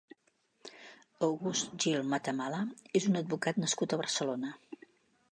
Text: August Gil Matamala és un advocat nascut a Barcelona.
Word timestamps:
August 1.25 1.75
Gil 1.83 2.07
Matamala 2.13 2.61
és 2.99 3.05
un 3.11 3.19
advocat 3.19 3.61
nascut 3.65 3.93
a 3.93 4.01
Barcelona. 4.01 4.55